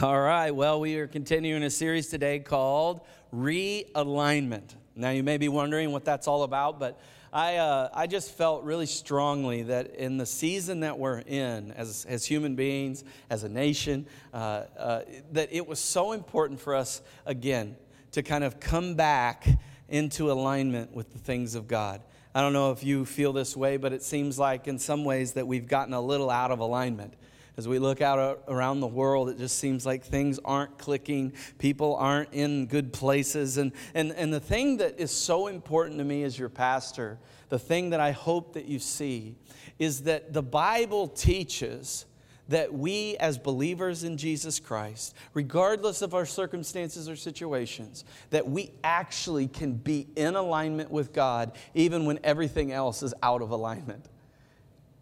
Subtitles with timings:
[0.00, 3.00] All right, well, we are continuing a series today called
[3.34, 4.76] Realignment.
[4.94, 7.00] Now, you may be wondering what that's all about, but
[7.32, 12.06] I, uh, I just felt really strongly that in the season that we're in as,
[12.08, 14.36] as human beings, as a nation, uh,
[14.78, 15.00] uh,
[15.32, 17.74] that it was so important for us, again,
[18.12, 19.48] to kind of come back
[19.88, 22.02] into alignment with the things of God.
[22.36, 25.32] I don't know if you feel this way, but it seems like in some ways
[25.32, 27.14] that we've gotten a little out of alignment.
[27.58, 31.32] As we look out uh, around the world, it just seems like things aren't clicking.
[31.58, 33.58] People aren't in good places.
[33.58, 37.58] And, and, and the thing that is so important to me as your pastor, the
[37.58, 39.34] thing that I hope that you see,
[39.80, 42.06] is that the Bible teaches
[42.46, 48.70] that we, as believers in Jesus Christ, regardless of our circumstances or situations, that we
[48.84, 54.06] actually can be in alignment with God even when everything else is out of alignment.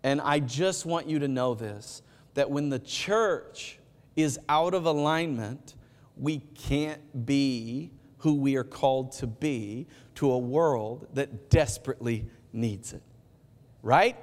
[0.02, 2.00] And I just want you to know this
[2.36, 3.80] that when the church
[4.14, 5.74] is out of alignment,
[6.16, 12.92] we can't be who we are called to be to a world that desperately needs
[12.92, 13.02] it.
[13.82, 14.16] Right?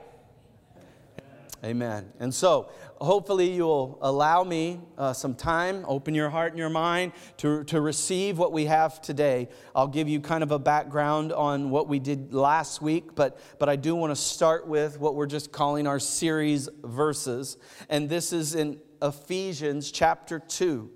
[1.64, 2.12] Amen.
[2.20, 2.70] And so,
[3.00, 7.80] hopefully, you'll allow me uh, some time, open your heart and your mind to, to
[7.80, 9.48] receive what we have today.
[9.74, 13.70] I'll give you kind of a background on what we did last week, but, but
[13.70, 17.56] I do want to start with what we're just calling our series verses.
[17.88, 20.92] And this is in Ephesians chapter 2.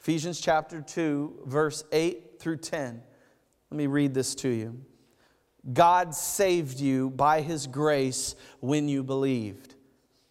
[0.00, 3.00] Ephesians chapter 2, verse 8 through 10.
[3.70, 4.84] Let me read this to you.
[5.72, 9.76] God saved you by his grace when you believed.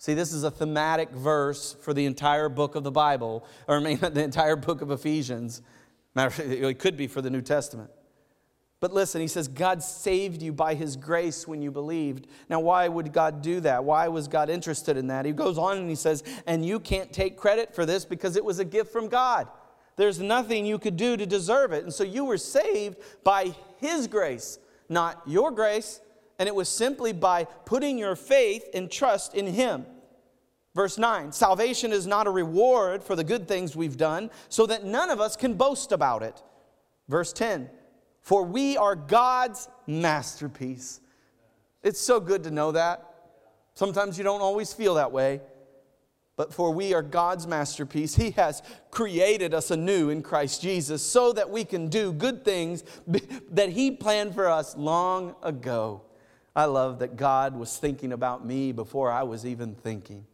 [0.02, 3.80] See, this is a thematic verse for the entire book of the Bible, or I
[3.82, 5.62] mean, the entire book of Ephesians.
[6.16, 7.92] Matter, it could be for the New Testament.
[8.80, 12.26] But listen, he says, God saved you by his grace when you believed.
[12.50, 13.84] Now, why would God do that?
[13.84, 15.24] Why was God interested in that?
[15.24, 18.44] He goes on and he says, and you can't take credit for this because it
[18.44, 19.50] was a gift from God.
[19.98, 21.84] There's nothing you could do to deserve it.
[21.84, 24.58] And so you were saved by his grace,
[24.90, 26.02] not your grace,
[26.42, 29.86] and it was simply by putting your faith and trust in Him.
[30.74, 34.84] Verse 9 Salvation is not a reward for the good things we've done, so that
[34.84, 36.42] none of us can boast about it.
[37.08, 37.70] Verse 10
[38.24, 41.00] For we are God's masterpiece.
[41.84, 43.14] It's so good to know that.
[43.76, 45.42] Sometimes you don't always feel that way.
[46.38, 48.16] But for we are God's masterpiece.
[48.16, 52.84] He has created us anew in Christ Jesus so that we can do good things
[53.52, 56.02] that He planned for us long ago.
[56.56, 60.26] I love that God was thinking about me before I was even thinking.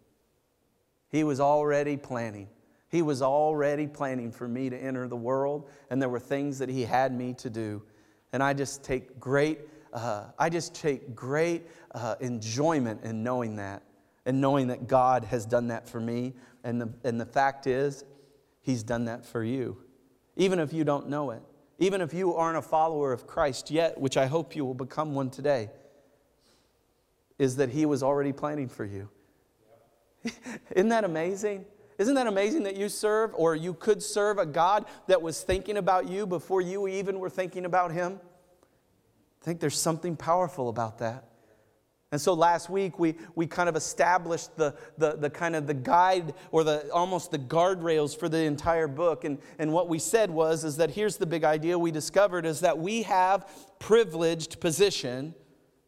[1.10, 2.48] He was already planning.
[2.90, 6.70] He was already planning for me to enter the world, and there were things that
[6.70, 7.84] He had me to do.
[8.34, 9.60] And I just take great,
[9.94, 13.84] uh, I just take great uh, enjoyment in knowing that,
[14.26, 16.34] and knowing that God has done that for me.
[16.64, 18.04] And the, and the fact is,
[18.62, 19.78] He's done that for you,
[20.36, 21.42] even if you don't know it,
[21.80, 25.14] even if you aren't a follower of Christ yet, which I hope you will become
[25.14, 25.70] one today
[27.40, 29.10] is that He was already planning for you.
[30.76, 31.66] Isn't that amazing?
[31.98, 35.78] Isn't that amazing that you serve or you could serve a God that was thinking
[35.78, 38.20] about you before you even were thinking about Him?
[39.42, 41.28] I think there's something powerful about that.
[42.12, 45.74] And so last week we, we kind of established the, the, the kind of the
[45.74, 49.26] guide or the almost the guardrails for the entire book.
[49.26, 52.62] And, and what we said was is that here's the big idea we discovered is
[52.62, 53.50] that we have
[53.80, 55.36] privileged position,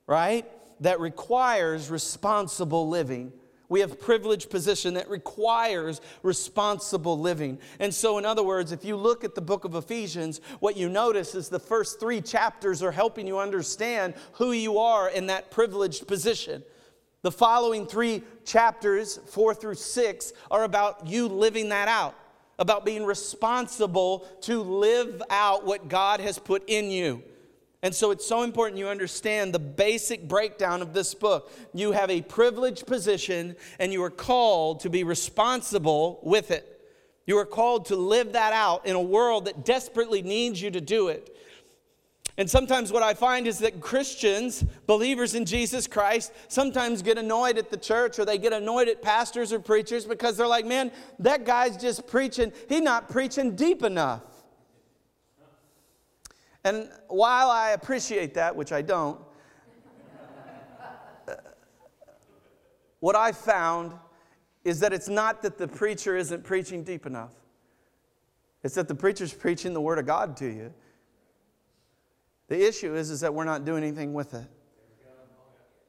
[0.07, 0.45] right?
[0.79, 3.33] That requires responsible living.
[3.69, 7.59] We have a privileged position that requires responsible living.
[7.79, 10.89] And so, in other words, if you look at the book of Ephesians, what you
[10.89, 15.51] notice is the first three chapters are helping you understand who you are in that
[15.51, 16.63] privileged position.
[17.21, 22.15] The following three chapters, four through six, are about you living that out,
[22.57, 27.21] about being responsible to live out what God has put in you.
[27.81, 31.51] And so it's so important you understand the basic breakdown of this book.
[31.73, 36.75] You have a privileged position and you are called to be responsible with it.
[37.25, 40.81] You are called to live that out in a world that desperately needs you to
[40.81, 41.35] do it.
[42.37, 47.57] And sometimes what I find is that Christians, believers in Jesus Christ, sometimes get annoyed
[47.57, 50.91] at the church or they get annoyed at pastors or preachers because they're like, man,
[51.19, 54.23] that guy's just preaching, he's not preaching deep enough.
[56.63, 59.19] And while I appreciate that, which I don't,
[61.27, 61.35] uh,
[62.99, 63.93] what I found
[64.65, 67.33] is that it's not that the preacher isn't preaching deep enough.
[68.63, 70.73] It's that the preacher's preaching the Word of God to you.
[72.49, 74.47] The issue is, is that we're not doing anything with it.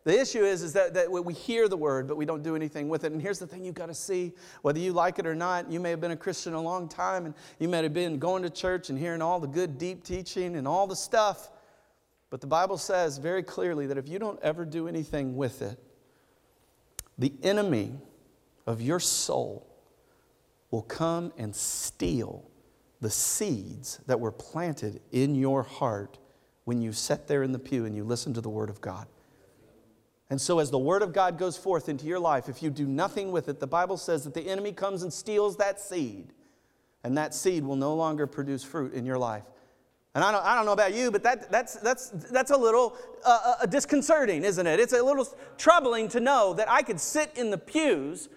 [0.05, 2.89] The issue is, is that, that we hear the word, but we don't do anything
[2.89, 3.13] with it.
[3.13, 4.33] And here's the thing you've got to see
[4.63, 7.27] whether you like it or not, you may have been a Christian a long time,
[7.27, 10.57] and you may have been going to church and hearing all the good, deep teaching
[10.57, 11.51] and all the stuff.
[12.31, 15.79] But the Bible says very clearly that if you don't ever do anything with it,
[17.19, 17.99] the enemy
[18.67, 19.67] of your soul
[20.71, 22.49] will come and steal
[23.01, 26.19] the seeds that were planted in your heart
[26.65, 29.07] when you sat there in the pew and you listened to the Word of God.
[30.31, 32.87] And so, as the Word of God goes forth into your life, if you do
[32.87, 36.33] nothing with it, the Bible says that the enemy comes and steals that seed,
[37.03, 39.43] and that seed will no longer produce fruit in your life.
[40.15, 42.97] And I don't, I don't know about you, but that, that's, that's, that's a little
[43.25, 44.81] uh, uh, disconcerting, isn't it?
[44.81, 48.29] It's a little troubling to know that I could sit in the pews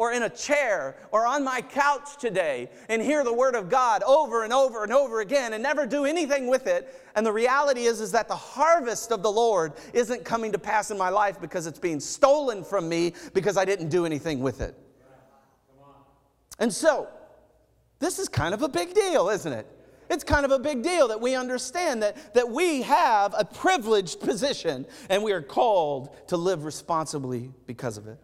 [0.00, 4.02] or in a chair or on my couch today and hear the word of God
[4.04, 7.04] over and over and over again and never do anything with it.
[7.14, 10.90] And the reality is, is that the harvest of the Lord isn't coming to pass
[10.90, 14.62] in my life because it's being stolen from me because I didn't do anything with
[14.62, 14.74] it.
[16.58, 17.06] And so,
[17.98, 19.66] this is kind of a big deal, isn't it?
[20.08, 24.20] It's kind of a big deal that we understand that, that we have a privileged
[24.20, 28.18] position and we are called to live responsibly because of it.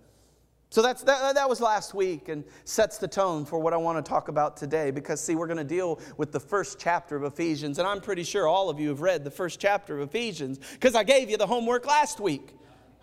[0.77, 3.97] So that's, that, that was last week and sets the tone for what I want
[3.97, 7.25] to talk about today because, see, we're going to deal with the first chapter of
[7.25, 7.79] Ephesians.
[7.79, 10.95] And I'm pretty sure all of you have read the first chapter of Ephesians because
[10.95, 12.51] I gave you the homework last week.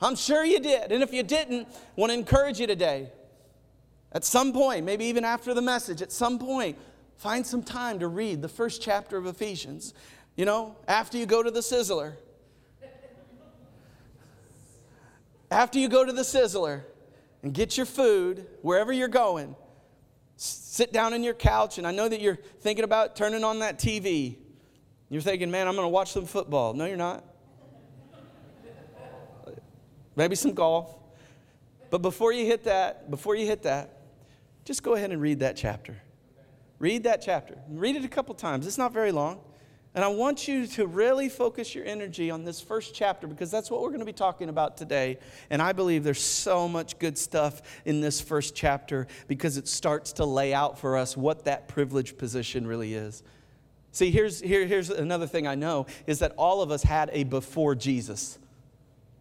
[0.04, 0.92] I'm sure you did.
[0.92, 3.10] And if you didn't, I want to encourage you today.
[4.12, 6.78] At some point, maybe even after the message, at some point,
[7.16, 9.96] find some time to read the first chapter of Ephesians.
[10.36, 12.18] You know, after you go to the Sizzler.
[15.50, 16.84] After you go to the Sizzler
[17.44, 19.56] and get your food wherever you're going.
[20.36, 23.78] Sit down in your couch, and I know that you're thinking about turning on that
[23.78, 24.38] TV.
[25.10, 26.74] You're thinking, man, I'm going to watch some football.
[26.74, 27.24] No, you're not.
[30.16, 30.96] Maybe some golf.
[31.92, 34.02] But before you hit that, before you hit that,
[34.66, 36.02] just go ahead and read that chapter.
[36.80, 37.58] Read that chapter.
[37.70, 38.66] Read it a couple times.
[38.66, 39.42] It's not very long.
[39.96, 43.70] And I want you to really focus your energy on this first chapter because that's
[43.70, 45.20] what we're going to be talking about today.
[45.52, 50.14] And I believe there's so much good stuff in this first chapter because it starts
[50.14, 53.22] to lay out for us what that privileged position really is.
[53.92, 57.24] See, here's, here, here's another thing I know is that all of us had a
[57.24, 58.40] before Jesus.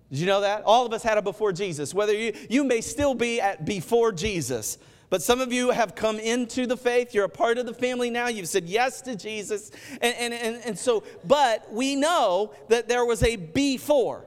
[0.09, 0.63] Did you know that?
[0.65, 1.93] All of us had a before Jesus.
[1.93, 4.79] Whether you, you may still be at before Jesus.
[5.13, 7.13] But some of you have come into the faith.
[7.13, 8.29] You're a part of the family now.
[8.29, 9.71] You've said yes to Jesus.
[10.01, 14.25] And, and, and, and so, but we know that there was a before.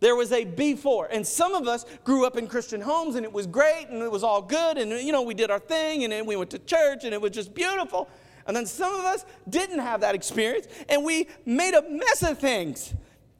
[0.00, 1.08] There was a before.
[1.12, 4.10] And some of us grew up in Christian homes and it was great and it
[4.10, 4.78] was all good.
[4.78, 7.32] And, you know, we did our thing and we went to church and it was
[7.32, 8.08] just beautiful.
[8.46, 12.38] And then some of us didn't have that experience and we made a mess of
[12.38, 12.94] things.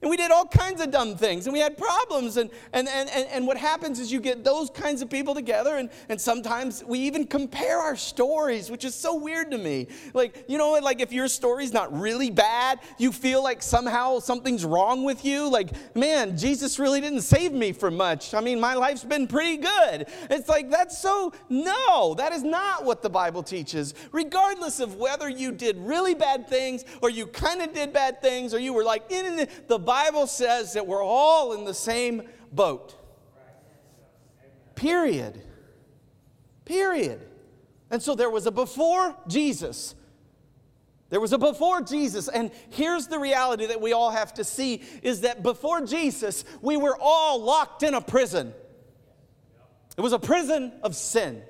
[0.04, 2.36] And we did all kinds of dumb things and we had problems.
[2.36, 5.88] And, and, and, and what happens is you get those kinds of people together, and,
[6.10, 9.86] and sometimes we even compare our stories, which is so weird to me.
[10.12, 14.62] Like, you know, like if your story's not really bad, you feel like somehow something's
[14.66, 15.48] wrong with you.
[15.48, 18.34] Like, man, Jesus really didn't save me from much.
[18.34, 20.06] I mean, my life's been pretty good.
[20.28, 23.94] It's like, that's so, no, that is not what the Bible teaches.
[24.12, 28.52] Regardless of whether you did really bad things or you kind of did bad things
[28.52, 32.24] or you were like, in the Bible Bible says that we're all in the same
[32.50, 32.96] boat.
[34.74, 35.40] Period.
[36.64, 37.20] Period.
[37.92, 39.94] And so there was a before Jesus.
[41.10, 42.26] There was a before Jesus.
[42.26, 46.76] And here's the reality that we all have to see is that before Jesus, we
[46.76, 48.52] were all locked in a prison.
[49.96, 51.40] It was a prison of sin.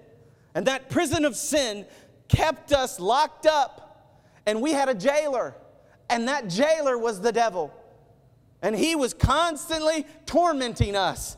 [0.55, 1.87] And that prison of sin
[2.29, 4.21] kept us locked up.
[4.45, 5.55] And we had a jailer.
[6.11, 7.73] And that jailer was the devil.
[8.65, 11.37] And he was constantly tormenting us.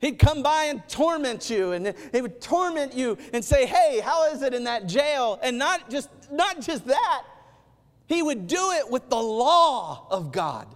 [0.00, 4.28] He'd come by and torment you, and he would torment you and say, Hey, how
[4.32, 5.38] is it in that jail?
[5.44, 7.22] And not just, not just that,
[8.06, 10.66] he would do it with the law of God.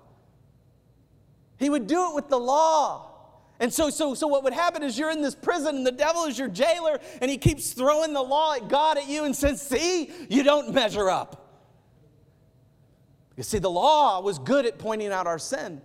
[1.58, 3.10] He would do it with the law.
[3.58, 6.26] And so, so, so what would happen is you're in this prison and the devil
[6.26, 9.60] is your jailer and he keeps throwing the law at God at you and says,
[9.60, 11.43] See, you don't measure up.
[13.36, 15.80] You see, the law was good at pointing out our sin,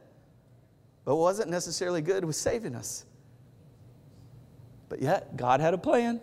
[1.06, 3.06] but wasn't necessarily good with saving us.
[4.88, 6.20] But yet, God had a plan.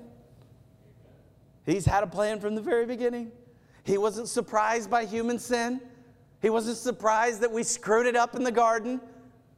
[1.65, 3.33] He's had a plan from the very beginning.
[3.83, 5.81] He wasn't surprised by human sin.
[6.43, 9.01] He wasn't surprised that we screwed it up in the garden.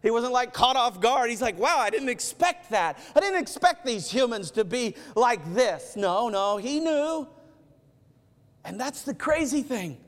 [0.02, 1.28] He wasn't like caught off guard.
[1.28, 2.98] He's like, wow, I didn't expect that.
[3.16, 5.96] I didn't expect these humans to be like this.
[5.96, 7.26] No, no, he knew.
[8.64, 9.98] And that's the crazy thing.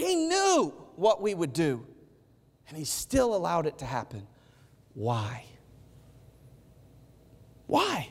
[0.00, 1.86] He knew what we would do,
[2.68, 4.26] and He still allowed it to happen.
[4.94, 5.44] Why?
[7.66, 8.08] Why?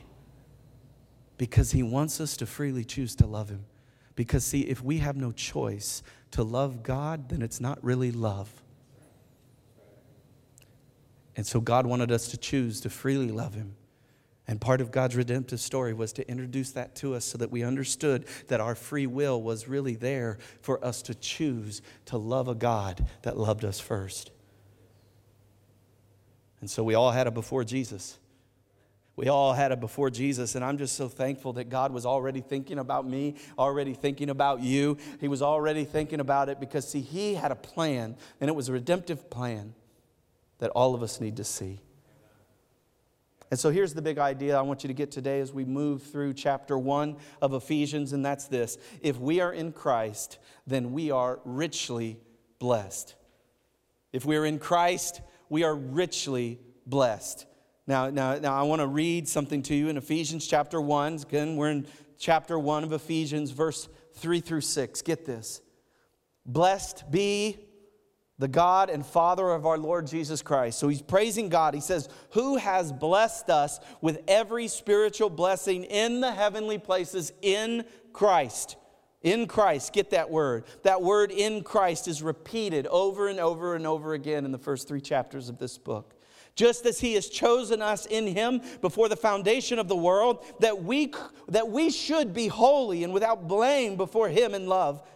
[1.36, 3.66] Because he wants us to freely choose to love him.
[4.14, 8.50] Because, see, if we have no choice to love God, then it's not really love.
[11.36, 13.74] And so God wanted us to choose to freely love him.
[14.50, 17.62] And part of God's redemptive story was to introduce that to us so that we
[17.62, 22.56] understood that our free will was really there for us to choose to love a
[22.56, 24.32] God that loved us first.
[26.60, 28.18] And so we all had it before Jesus.
[29.14, 32.40] We all had it before Jesus, and I'm just so thankful that God was already
[32.40, 34.96] thinking about me, already thinking about you.
[35.20, 38.68] He was already thinking about it because, see, He had a plan, and it was
[38.68, 39.74] a redemptive plan
[40.58, 41.82] that all of us need to see.
[43.50, 46.04] And so here's the big idea I want you to get today as we move
[46.04, 51.10] through chapter one of Ephesians, and that's this if we are in Christ, then we
[51.10, 52.20] are richly
[52.58, 53.16] blessed.
[54.12, 57.46] If we're in Christ, we are richly blessed.
[57.86, 61.14] Now, now, now I want to read something to you in Ephesians chapter 1.
[61.14, 61.86] Again, we're in
[62.18, 65.02] chapter 1 of Ephesians, verse 3 through 6.
[65.02, 65.60] Get this.
[66.46, 67.58] Blessed be
[68.40, 70.78] the God and Father of our Lord Jesus Christ.
[70.78, 71.74] So he's praising God.
[71.74, 77.84] He says, Who has blessed us with every spiritual blessing in the heavenly places in
[78.14, 78.76] Christ.
[79.20, 80.64] In Christ, get that word.
[80.84, 84.88] That word in Christ is repeated over and over and over again in the first
[84.88, 86.14] three chapters of this book.
[86.54, 90.82] Just as he has chosen us in him before the foundation of the world, that
[90.82, 91.12] we,
[91.48, 95.06] that we should be holy and without blame before him in love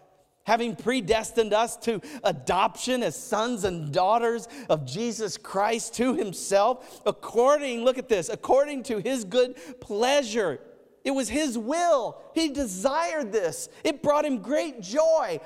[0.44, 7.84] having predestined us to adoption as sons and daughters of Jesus Christ to himself, according,
[7.84, 10.60] look at this, according to his good pleasure.
[11.02, 12.20] It was his will.
[12.34, 13.68] He desired this.
[13.82, 15.40] It brought him great joy.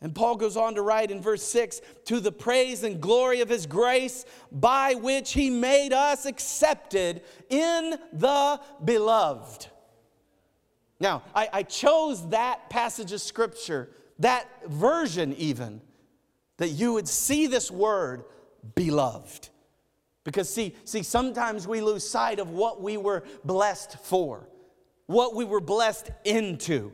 [0.00, 3.48] And Paul goes on to write in verse 6 to the praise and glory of
[3.48, 9.68] his grace, by which he made us accepted in the beloved.
[10.98, 15.82] Now, I, I, chose that passage of scripture, that version even,
[16.56, 18.24] that you would see this word,
[18.74, 19.50] beloved.
[20.24, 24.48] Because see, see, sometimes we lose sight of what we were blessed for,
[25.06, 26.92] what we were blessed into.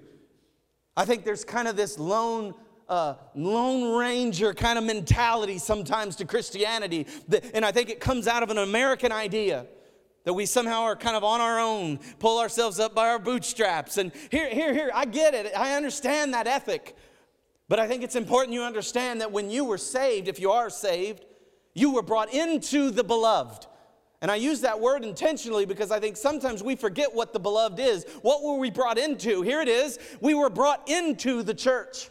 [0.97, 2.54] I think there's kind of this lone
[2.88, 7.06] uh, lone ranger kind of mentality sometimes to Christianity,
[7.54, 9.64] and I think it comes out of an American idea
[10.25, 13.99] that we somehow are kind of on our own, pull ourselves up by our bootstraps.
[13.99, 15.52] And here, here, here, I get it.
[15.57, 16.97] I understand that ethic.
[17.69, 20.71] But I think it's important you understand that when you were saved, if you are
[20.71, 21.25] saved,
[21.75, 23.67] you were brought into the beloved.
[24.21, 27.81] And I use that word intentionally because I think sometimes we forget what the beloved
[27.81, 28.07] is.
[28.23, 29.43] What were we brought into?
[29.43, 29.99] Here it is.
[30.21, 32.09] We were brought into the church.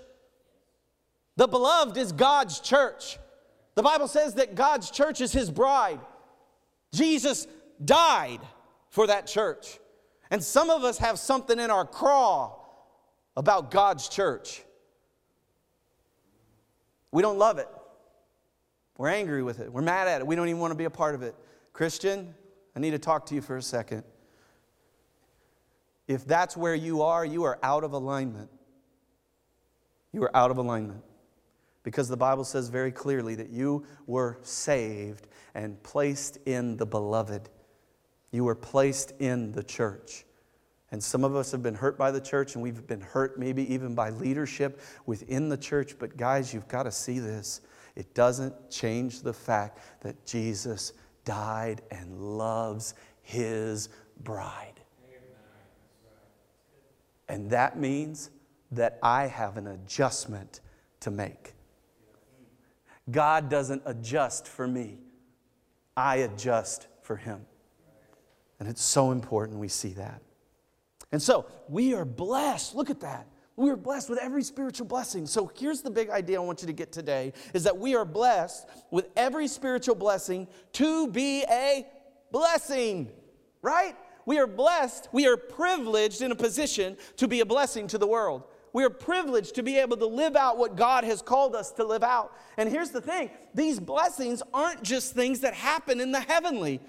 [1.37, 3.17] The beloved is God's church.
[3.75, 6.01] The Bible says that God's church is his bride.
[6.93, 7.47] Jesus
[7.83, 8.41] died
[8.89, 9.79] for that church.
[10.29, 12.55] And some of us have something in our craw
[13.35, 14.63] about God's church.
[17.11, 17.67] We don't love it.
[18.97, 19.71] We're angry with it.
[19.71, 20.27] We're mad at it.
[20.27, 21.35] We don't even want to be a part of it.
[21.73, 22.33] Christian,
[22.75, 24.03] I need to talk to you for a second.
[26.07, 28.49] If that's where you are, you are out of alignment.
[30.11, 31.03] You are out of alignment.
[31.83, 37.49] Because the Bible says very clearly that you were saved and placed in the beloved.
[38.31, 40.25] You were placed in the church.
[40.91, 43.73] And some of us have been hurt by the church, and we've been hurt maybe
[43.73, 45.95] even by leadership within the church.
[45.97, 47.61] But guys, you've got to see this.
[47.95, 53.89] It doesn't change the fact that Jesus died and loves his
[54.23, 54.81] bride.
[57.29, 58.29] And that means
[58.71, 60.59] that I have an adjustment
[61.01, 61.53] to make.
[63.09, 64.97] God doesn't adjust for me,
[65.95, 67.45] I adjust for him.
[68.61, 70.21] And it's so important we see that.
[71.11, 72.75] And so we are blessed.
[72.75, 73.25] Look at that.
[73.55, 75.25] We are blessed with every spiritual blessing.
[75.25, 78.05] So here's the big idea I want you to get today is that we are
[78.05, 81.87] blessed with every spiritual blessing to be a
[82.31, 83.09] blessing,
[83.63, 83.95] right?
[84.27, 88.05] We are blessed, we are privileged in a position to be a blessing to the
[88.05, 88.43] world.
[88.73, 91.83] We are privileged to be able to live out what God has called us to
[91.83, 92.37] live out.
[92.57, 96.79] And here's the thing these blessings aren't just things that happen in the heavenly.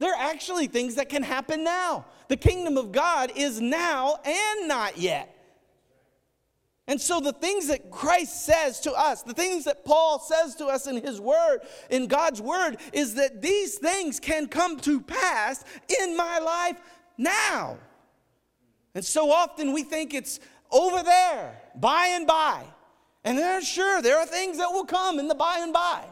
[0.00, 2.06] They're actually things that can happen now.
[2.28, 5.36] The kingdom of God is now and not yet.
[6.88, 10.66] And so, the things that Christ says to us, the things that Paul says to
[10.66, 15.64] us in his word, in God's word, is that these things can come to pass
[16.02, 16.80] in my life
[17.16, 17.78] now.
[18.94, 20.40] And so often we think it's
[20.72, 22.64] over there, by and by.
[23.22, 26.04] And there, sure, there are things that will come in the by and by.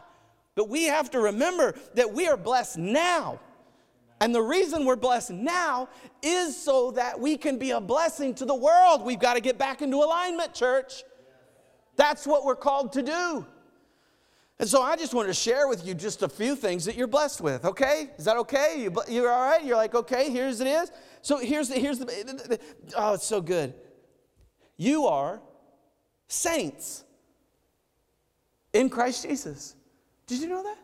[0.55, 3.39] But we have to remember that we are blessed now.
[4.21, 5.89] And the reason we're blessed now
[6.21, 9.05] is so that we can be a blessing to the world.
[9.05, 11.03] We've got to get back into alignment, church.
[11.95, 13.45] That's what we're called to do.
[14.59, 17.07] And so I just want to share with you just a few things that you're
[17.07, 18.09] blessed with, okay?
[18.17, 18.75] Is that okay?
[18.81, 19.63] You, you're all right?
[19.63, 20.91] You're like, okay, here's it is.
[21.21, 22.59] So here's the, here's the,
[22.97, 23.73] oh, it's so good.
[24.75, 25.41] You are
[26.27, 27.05] saints
[28.73, 29.75] in Christ Jesus.
[30.27, 30.77] Did you know that?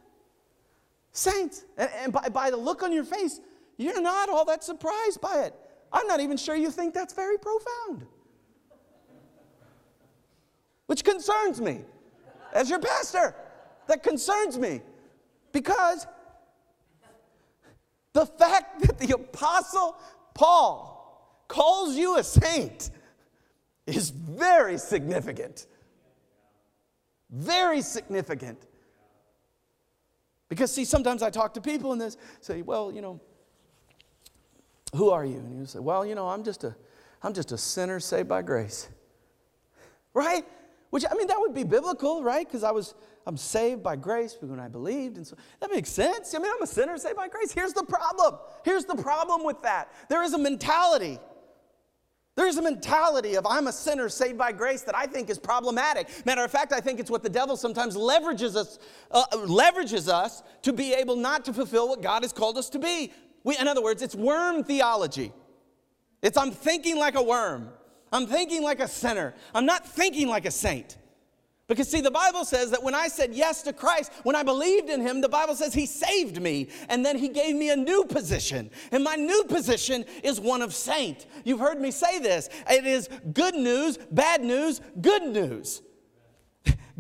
[1.16, 1.64] Saints.
[1.78, 3.40] And, and by, by the look on your face,
[3.78, 5.56] you're not all that surprised by it.
[5.92, 8.06] I'm not even sure you think that's very profound.
[10.88, 11.82] Which concerns me
[12.54, 13.34] as your pastor.
[13.88, 14.82] That concerns me
[15.52, 16.06] because
[18.14, 19.98] the fact that the apostle
[20.34, 22.90] Paul calls you a saint
[23.86, 25.68] is very significant.
[27.30, 28.66] Very significant.
[30.50, 32.10] Because, see, sometimes I talk to people and they
[32.42, 33.20] say, well, you know,
[34.96, 35.38] who are you?
[35.38, 36.76] And you say, well, you know, I'm just a,
[37.24, 38.88] I'm just a sinner saved by grace.
[40.14, 40.46] Right?
[40.92, 42.48] Which, I mean, that would be biblical, right?
[42.48, 42.94] Because I was,
[43.26, 45.18] I'm saved by grace when I believed.
[45.18, 46.34] And so that makes sense.
[46.34, 47.52] I mean, I'm a sinner saved by grace.
[47.52, 48.40] Here's the problem.
[48.64, 49.92] Here's the problem with that.
[50.10, 51.20] There is a mentality
[52.36, 56.10] there's a mentality of I'm a sinner saved by grace that I think is problematic.
[56.26, 58.78] Matter of fact, I think it's what the devil sometimes leverages us,
[59.12, 62.80] uh, leverages us to be able not to fulfill what God has called us to
[62.80, 63.14] be.
[63.46, 65.32] We, in other words, it's worm theology.
[66.22, 67.70] It's I'm thinking like a worm.
[68.12, 69.34] I'm thinking like a sinner.
[69.54, 70.98] I'm not thinking like a saint.
[71.68, 74.90] Because, see, the Bible says that when I said yes to Christ, when I believed
[74.90, 78.06] in Him, the Bible says He saved me and then He gave me a new
[78.06, 78.70] position.
[78.92, 81.26] And my new position is one of saint.
[81.44, 85.82] You've heard me say this it is good news, bad news, good news.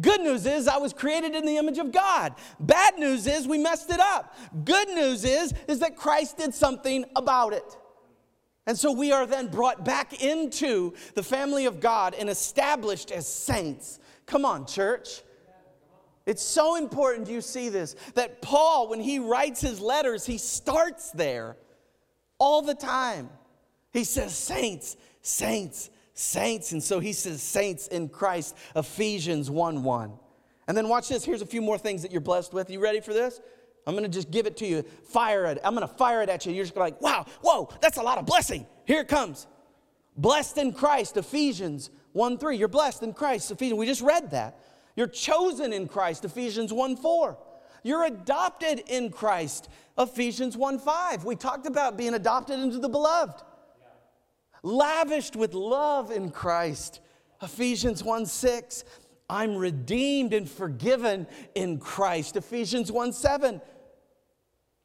[0.01, 2.35] Good news is I was created in the image of God.
[2.59, 4.35] Bad news is we messed it up.
[4.65, 7.77] Good news is is that Christ did something about it.
[8.67, 13.27] And so we are then brought back into the family of God and established as
[13.27, 13.99] saints.
[14.25, 15.21] Come on, church.
[16.25, 21.11] It's so important you see this that Paul, when he writes his letters, he starts
[21.11, 21.55] there
[22.39, 23.29] all the time.
[23.93, 26.71] He says, Saints, saints, saints.
[26.71, 30.13] And so he says, Saints in Christ, Ephesians 1 1.
[30.67, 31.23] And then watch this.
[31.23, 32.71] Here's a few more things that you're blessed with.
[32.71, 33.39] You ready for this?
[33.85, 34.81] I'm going to just give it to you.
[34.81, 35.59] Fire it.
[35.63, 36.51] I'm going to fire it at you.
[36.51, 38.65] You're just like, wow, whoa, that's a lot of blessing.
[38.85, 39.45] Here it comes.
[40.17, 42.55] Blessed in Christ, Ephesians 1 3.
[42.55, 43.51] You're blessed in Christ.
[43.51, 44.57] Ephesians, we just read that.
[44.95, 46.23] You're chosen in Christ.
[46.23, 47.37] Ephesians 1 4.
[47.83, 49.67] You're adopted in Christ.
[49.97, 51.25] Ephesians 1 5.
[51.25, 53.43] We talked about being adopted into the beloved.
[54.63, 57.01] Lavished with love in Christ.
[57.41, 58.85] Ephesians 1 6.
[59.29, 62.37] I'm redeemed and forgiven in Christ.
[62.37, 63.59] Ephesians 1 7.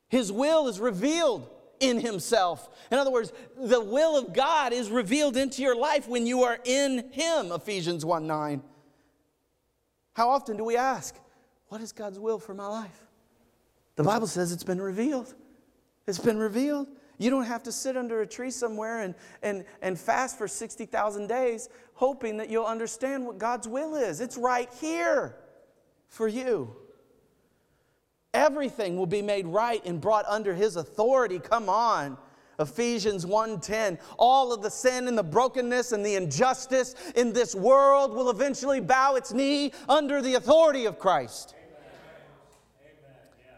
[0.08, 1.48] His will is revealed
[1.80, 2.68] in himself.
[2.92, 6.58] In other words, the will of God is revealed into your life when you are
[6.64, 8.62] in him, Ephesians 1 9.
[10.12, 11.16] How often do we ask,
[11.68, 13.06] What is God's will for my life?
[13.96, 15.34] The Bible says it's been revealed.
[16.06, 16.88] It's been revealed.
[17.18, 21.26] You don't have to sit under a tree somewhere and, and, and fast for 60,000
[21.26, 24.22] days hoping that you'll understand what God's will is.
[24.22, 25.36] It's right here
[26.08, 26.74] for you.
[28.40, 31.38] Everything will be made right and brought under his authority.
[31.38, 32.16] Come on.
[32.58, 38.14] Ephesians 1:10 all of the sin and the brokenness and the injustice in this world
[38.14, 41.54] will eventually bow its knee under the authority of Christ.
[41.54, 42.94] Amen.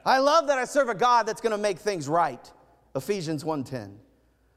[0.04, 2.52] I love that I serve a God that's going to make things right.
[2.96, 3.98] Ephesians 1:10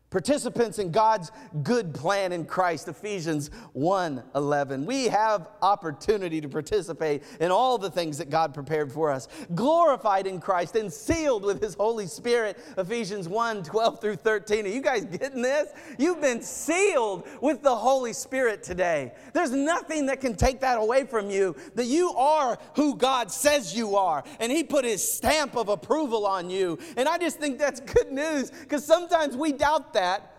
[0.10, 1.32] participants in God's
[1.64, 8.18] good plan in Christ Ephesians 1:11 we have opportunity to participate in all the things
[8.20, 13.28] that God prepared for us glorified in Christ and sealed with his holy spirit Ephesians
[13.28, 15.70] 1:12 through 13 are you guys getting this?
[15.98, 19.14] You've been sealed with the holy spirit today.
[19.34, 23.76] There's nothing that can take that away from you that you are who God says
[23.76, 26.78] you are and he put his stamp of approval on you.
[26.98, 30.32] And I just think that's good news because sometimes we doubt that.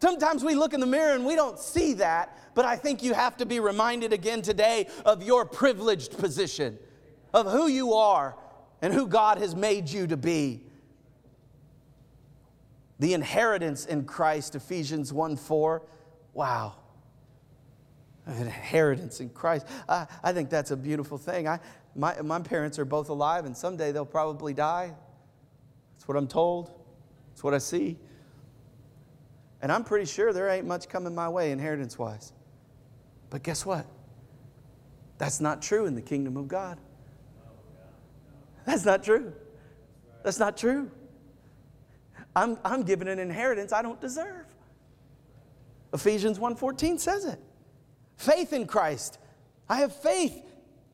[0.00, 3.14] Sometimes we look in the mirror and we don't see that, but I think you
[3.14, 6.76] have to be reminded again today of your privileged position,
[7.32, 8.36] of who you are
[8.82, 10.64] and who God has made you to be.
[12.98, 15.82] The inheritance in Christ, Ephesians 1 4.
[16.34, 16.74] Wow.
[18.26, 19.66] An inheritance in Christ.
[19.88, 21.46] I, I think that's a beautiful thing.
[21.46, 21.60] I,
[21.94, 24.92] my, my parents are both alive, and someday they'll probably die.
[25.94, 26.72] That's what I'm told,
[27.30, 27.98] that's what I see.
[29.62, 32.32] And I'm pretty sure there ain't much coming my way inheritance wise.
[33.30, 33.86] But guess what?
[35.18, 36.78] That's not true in the kingdom of God.
[38.66, 39.32] That's not true.
[40.24, 40.90] That's not true.
[42.34, 44.46] I'm, I'm given an inheritance I don't deserve.
[45.92, 47.38] Ephesians 1:14 says it.
[48.16, 49.18] Faith in Christ.
[49.68, 50.42] I have faith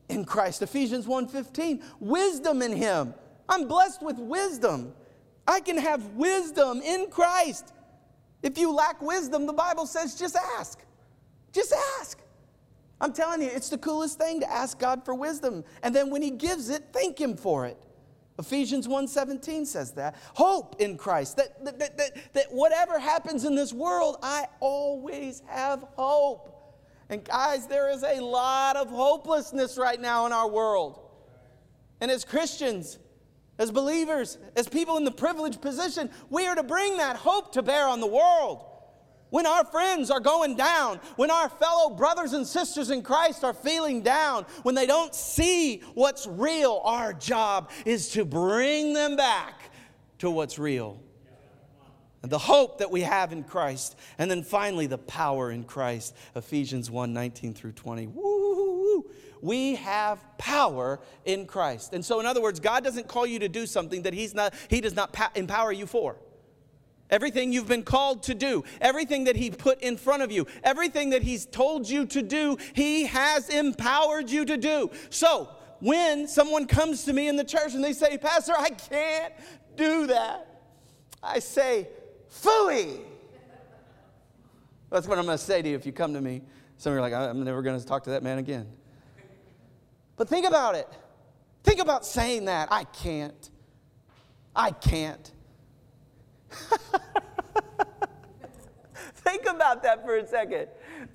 [0.09, 0.61] in Christ.
[0.61, 1.81] Ephesians 1:15.
[1.99, 3.13] Wisdom in him.
[3.47, 4.93] I'm blessed with wisdom.
[5.47, 7.73] I can have wisdom in Christ.
[8.41, 10.79] If you lack wisdom, the Bible says just ask.
[11.51, 12.19] Just ask.
[13.01, 15.63] I'm telling you, it's the coolest thing to ask God for wisdom.
[15.83, 17.77] And then when He gives it, thank Him for it.
[18.37, 20.15] Ephesians 1:17 says that.
[20.33, 21.37] Hope in Christ.
[21.37, 26.55] That, that, that, that, that whatever happens in this world, I always have hope.
[27.09, 30.99] And guys, there is a lot of hopelessness right now in our world.
[31.99, 32.99] And as Christians,
[33.59, 37.61] as believers, as people in the privileged position, we are to bring that hope to
[37.61, 38.65] bear on the world.
[39.29, 43.53] When our friends are going down, when our fellow brothers and sisters in Christ are
[43.53, 49.71] feeling down, when they don't see what's real, our job is to bring them back
[50.19, 51.03] to what's real.
[52.23, 53.97] And The hope that we have in Christ.
[54.17, 56.15] And then finally, the power in Christ.
[56.35, 58.07] Ephesians 1 19 through 20.
[58.07, 58.38] Woo!
[59.41, 61.93] We have power in Christ.
[61.93, 64.53] And so, in other words, God doesn't call you to do something that he's not,
[64.69, 66.17] He does not empower you for.
[67.09, 71.11] Everything you've been called to do, everything that He put in front of you, everything
[71.11, 74.91] that He's told you to do, He has empowered you to do.
[75.09, 75.49] So,
[75.79, 79.33] when someone comes to me in the church and they say, Pastor, I can't
[79.75, 80.61] do that,
[81.23, 81.87] I say,
[82.29, 82.99] Fooey.
[84.89, 86.41] That's what I'm going to say to you if you come to me.
[86.77, 88.67] Some of you are like, I'm never going to talk to that man again.
[90.19, 90.87] But think about it.
[91.63, 92.67] Think about saying that.
[92.71, 93.49] I can't.
[94.53, 95.31] I can't.
[99.15, 100.67] Think about that for a second.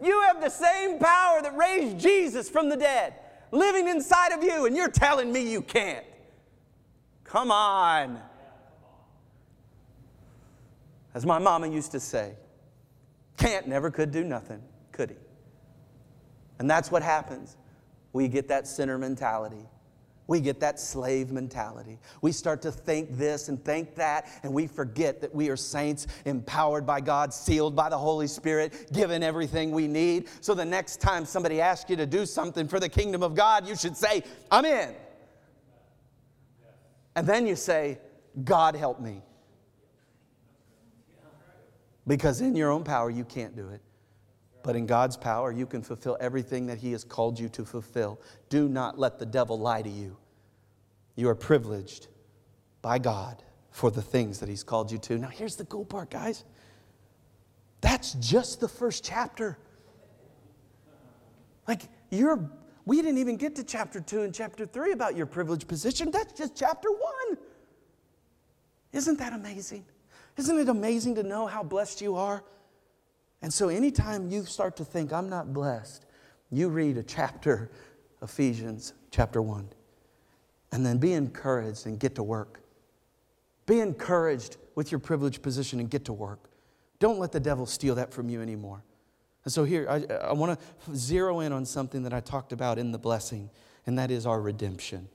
[0.02, 3.12] You have the same power that raised Jesus from the dead
[3.50, 6.06] living inside of you, and you're telling me you can't.
[7.24, 8.22] Come on.
[11.12, 12.36] As my mama used to say,
[13.36, 14.62] can't never could do nothing,
[14.92, 15.16] could he?
[16.58, 17.58] And that's what happens.
[18.14, 19.66] We get that sinner mentality.
[20.26, 21.98] We get that slave mentality.
[22.22, 26.06] We start to think this and think that, and we forget that we are saints,
[26.24, 30.28] empowered by God, sealed by the Holy Spirit, given everything we need.
[30.40, 33.68] So the next time somebody asks you to do something for the kingdom of God,
[33.68, 34.94] you should say, I'm in.
[37.16, 37.98] And then you say,
[38.44, 39.22] God help me.
[42.06, 43.82] Because in your own power, you can't do it.
[44.64, 48.18] But in God's power, you can fulfill everything that He has called you to fulfill.
[48.48, 50.16] Do not let the devil lie to you.
[51.16, 52.08] You are privileged
[52.80, 55.18] by God for the things that He's called you to.
[55.18, 56.44] Now, here's the cool part, guys.
[57.82, 59.58] That's just the first chapter.
[61.68, 62.50] Like, you're,
[62.86, 66.10] we didn't even get to chapter two and chapter three about your privileged position.
[66.10, 67.38] That's just chapter one.
[68.94, 69.84] Isn't that amazing?
[70.38, 72.42] Isn't it amazing to know how blessed you are?
[73.44, 76.06] And so, anytime you start to think, I'm not blessed,
[76.50, 77.70] you read a chapter,
[78.22, 79.68] Ephesians chapter 1,
[80.72, 82.62] and then be encouraged and get to work.
[83.66, 86.48] Be encouraged with your privileged position and get to work.
[87.00, 88.82] Don't let the devil steal that from you anymore.
[89.44, 92.78] And so, here, I, I want to zero in on something that I talked about
[92.78, 93.50] in the blessing,
[93.86, 95.06] and that is our redemption.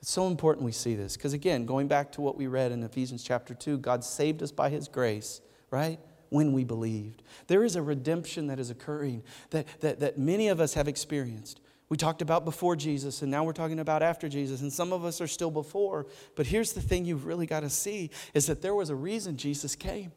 [0.00, 2.82] It's so important we see this because, again, going back to what we read in
[2.82, 6.00] Ephesians chapter 2, God saved us by his grace, right?
[6.32, 7.22] When we believed.
[7.46, 11.60] There is a redemption that is occurring that, that, that many of us have experienced.
[11.90, 15.04] We talked about before Jesus, and now we're talking about after Jesus, and some of
[15.04, 16.06] us are still before.
[16.34, 19.36] But here's the thing you've really got to see is that there was a reason
[19.36, 20.10] Jesus came.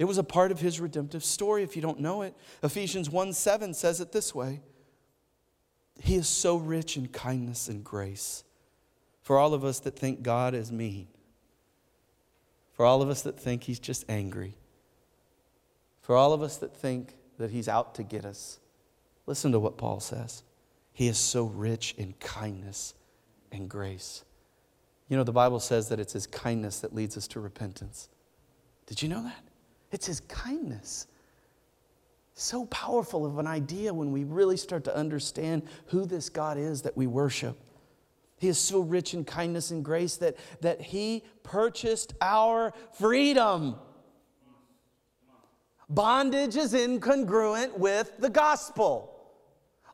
[0.00, 2.34] It was a part of his redemptive story if you don't know it.
[2.64, 4.62] Ephesians 1 7 says it this way
[6.00, 8.42] He is so rich in kindness and grace
[9.22, 11.06] for all of us that think God is mean,
[12.72, 14.56] for all of us that think he's just angry.
[16.04, 18.60] For all of us that think that he's out to get us,
[19.24, 20.42] listen to what Paul says.
[20.92, 22.92] He is so rich in kindness
[23.50, 24.22] and grace.
[25.08, 28.10] You know, the Bible says that it's his kindness that leads us to repentance.
[28.84, 29.44] Did you know that?
[29.92, 31.06] It's his kindness.
[32.34, 36.82] So powerful of an idea when we really start to understand who this God is
[36.82, 37.56] that we worship.
[38.36, 43.76] He is so rich in kindness and grace that, that he purchased our freedom.
[45.88, 49.10] Bondage is incongruent with the gospel.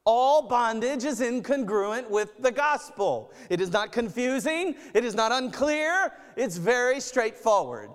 [0.04, 3.32] All bondage is incongruent with the gospel.
[3.50, 7.90] It is not confusing, it is not unclear, it's very straightforward.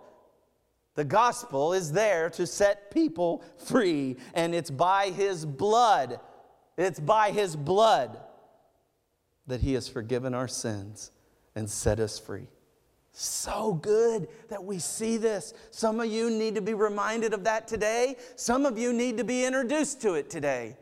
[0.95, 6.19] The gospel is there to set people free, and it's by his blood.
[6.77, 8.17] It's by his blood
[9.47, 11.11] that he has forgiven our sins
[11.55, 12.47] and set us free.
[13.17, 15.53] So good that we see this.
[15.71, 18.17] Some of you need to be reminded of that today.
[18.35, 20.75] Some of you need to be introduced to it today.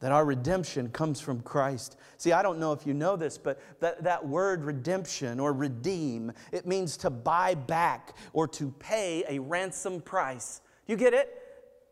[0.00, 1.96] That our redemption comes from Christ.
[2.18, 6.30] See, I don't know if you know this, but that, that word redemption or redeem,
[6.52, 10.60] it means to buy back or to pay a ransom price.
[10.86, 11.41] You get it?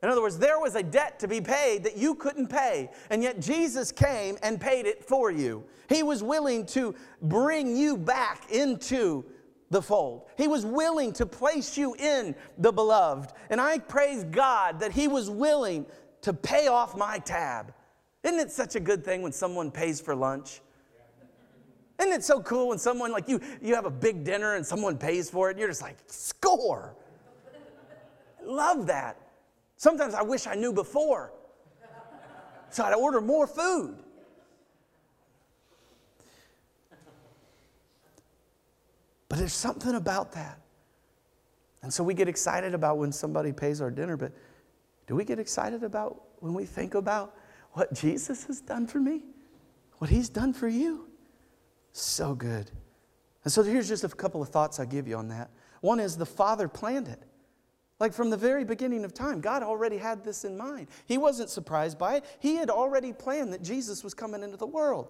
[0.03, 3.23] In other words, there was a debt to be paid that you couldn't pay, and
[3.23, 5.63] yet Jesus came and paid it for you.
[5.89, 9.25] He was willing to bring you back into
[9.71, 10.29] the fold.
[10.37, 13.33] He was willing to place you in the beloved.
[13.51, 15.87] And I praise God that He was willing
[16.23, 17.75] to pay off my tab.
[18.23, 20.61] Isn't it such a good thing when someone pays for lunch?
[22.01, 24.97] Isn't it so cool when someone, like you, you have a big dinner and someone
[24.97, 26.95] pays for it and you're just like, score.
[28.43, 29.19] Love that.
[29.81, 31.33] Sometimes I wish I knew before.
[32.69, 33.97] So I'd order more food.
[39.31, 40.61] But there's something about that.
[41.81, 44.33] And so we get excited about when somebody pays our dinner, but
[45.07, 47.35] do we get excited about when we think about
[47.73, 49.23] what Jesus has done for me?
[49.97, 51.09] What he's done for you?
[51.93, 52.71] So good.
[53.45, 55.49] And so here's just a couple of thoughts I give you on that.
[55.81, 57.23] One is the Father planned it.
[58.01, 60.89] Like from the very beginning of time, God already had this in mind.
[61.05, 62.25] He wasn't surprised by it.
[62.41, 65.09] He had already planned that Jesus was coming into the world.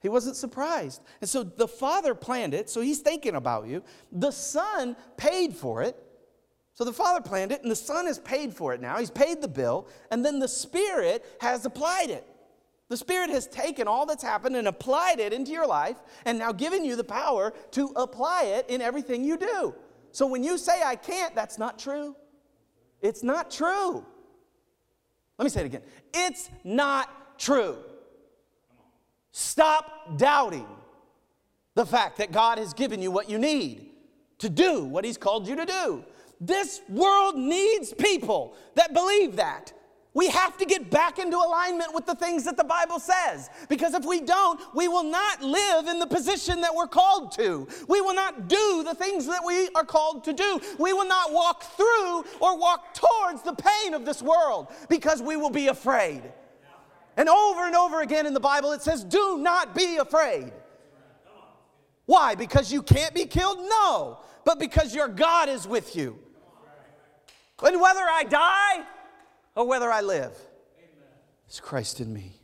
[0.00, 1.02] He wasn't surprised.
[1.20, 3.84] And so the Father planned it, so He's thinking about you.
[4.10, 5.96] The Son paid for it.
[6.74, 8.98] So the Father planned it, and the Son has paid for it now.
[8.98, 12.26] He's paid the bill, and then the Spirit has applied it.
[12.88, 16.50] The Spirit has taken all that's happened and applied it into your life, and now
[16.50, 19.74] given you the power to apply it in everything you do.
[20.12, 22.16] So when you say I can't, that's not true.
[23.00, 24.04] It's not true.
[25.38, 25.82] Let me say it again.
[26.12, 27.78] It's not true.
[29.32, 30.66] Stop doubting
[31.74, 33.90] the fact that God has given you what you need
[34.38, 36.04] to do what He's called you to do.
[36.40, 39.72] This world needs people that believe that.
[40.12, 43.48] We have to get back into alignment with the things that the Bible says.
[43.68, 47.68] Because if we don't, we will not live in the position that we're called to.
[47.88, 50.60] We will not do the things that we are called to do.
[50.80, 55.36] We will not walk through or walk towards the pain of this world because we
[55.36, 56.22] will be afraid.
[57.16, 60.52] And over and over again in the Bible, it says, Do not be afraid.
[62.06, 62.34] Why?
[62.34, 63.58] Because you can't be killed?
[63.58, 66.18] No, but because your God is with you.
[67.62, 68.84] And whether I die,
[69.54, 70.32] or whether I live.
[71.46, 72.40] it's Christ in me.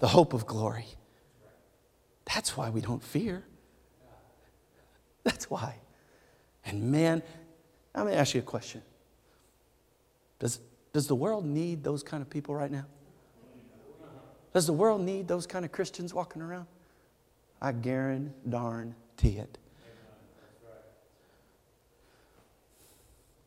[0.00, 0.86] The hope of glory.
[2.34, 3.44] That's why we don't fear.
[5.24, 5.76] That's why.
[6.64, 7.22] And man,
[7.94, 8.82] I'm going to ask you a question.
[10.38, 10.60] Does,
[10.92, 12.86] does the world need those kind of people right now?
[14.52, 16.66] Does the world need those kind of Christians walking around?
[17.60, 19.58] I guarantee it.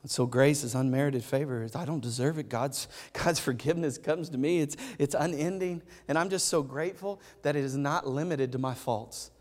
[0.06, 1.68] So grace is unmerited favor.
[1.76, 2.50] I don't deserve it.
[2.50, 4.60] God's, God's forgiveness comes to me.
[4.60, 5.82] It's, it's unending.
[6.08, 9.32] And I'm just so grateful that it is not limited to my faults.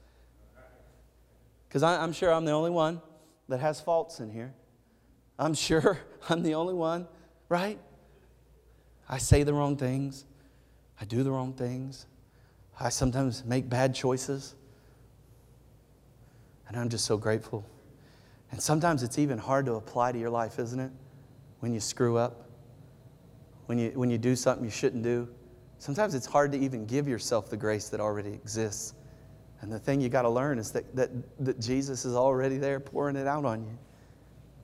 [1.69, 3.01] Because I'm sure I'm the only one
[3.49, 4.55] that has faults in here.
[5.39, 5.99] I'm sure
[6.29, 7.09] I'm the only one,
[7.49, 7.79] right?
[9.09, 10.25] I say the wrong things.
[11.01, 12.07] I do the wrong things.
[12.79, 14.55] I sometimes make bad choices.
[16.69, 17.65] And I'm just so grateful
[18.53, 20.93] and sometimes it's even hard to apply to your life, isn't it?
[21.61, 22.49] When you screw up,
[23.67, 25.29] when you, when you do something you shouldn't do.
[25.79, 28.95] Sometimes it's hard to even give yourself the grace that already exists.
[29.63, 31.11] And the thing you got to learn is that, that,
[31.45, 33.79] that Jesus is already there pouring it out on you,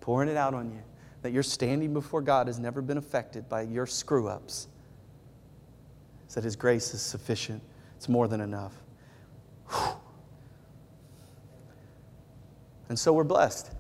[0.01, 0.83] pouring it out on you.
[1.23, 4.69] That your standing before God has never been affected by your screw ups.
[6.35, 7.63] That His grace is sufficient,
[7.97, 8.75] it's more than enough.
[9.71, 9.95] Whew.
[12.89, 13.73] And so we're blessed.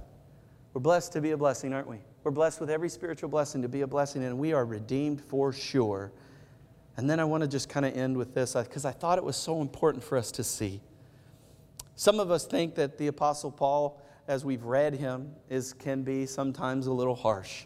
[0.74, 1.98] We're blessed to be a blessing, aren't we?
[2.24, 5.52] We're blessed with every spiritual blessing to be a blessing, and we are redeemed for
[5.52, 6.12] sure.
[6.96, 9.18] And then I want to just kind of end with this uh, because I thought
[9.18, 10.80] it was so important for us to see.
[11.94, 16.26] Some of us think that the Apostle Paul, as we've read him, is, can be
[16.26, 17.64] sometimes a little harsh.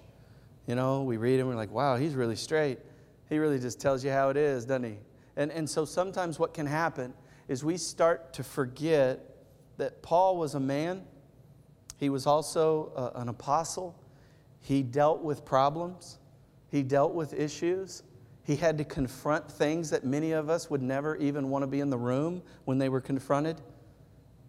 [0.67, 2.79] You know, we read him, we're like, wow, he's really straight.
[3.29, 4.99] He really just tells you how it is, doesn't he?
[5.37, 7.15] And, and so sometimes what can happen
[7.49, 9.37] is we start to forget
[9.79, 11.03] that Paul was a man
[12.03, 13.95] he was also uh, an apostle.
[14.61, 16.19] He dealt with problems,
[16.69, 18.03] he dealt with issues.
[18.45, 21.79] He had to confront things that many of us would never even want to be
[21.79, 23.61] in the room when they were confronted.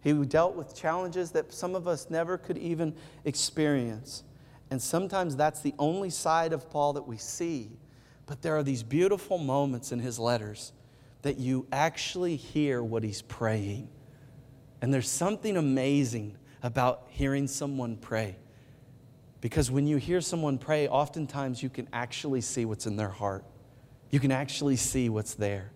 [0.01, 4.23] He dealt with challenges that some of us never could even experience.
[4.71, 7.69] And sometimes that's the only side of Paul that we see.
[8.25, 10.73] But there are these beautiful moments in his letters
[11.21, 13.89] that you actually hear what he's praying
[14.81, 18.37] And there's something amazing about hearing someone pray.
[19.41, 23.43] Because when you hear someone pray, oftentimes you can actually see what's in their heart.
[24.09, 25.73] You can actually see what's there.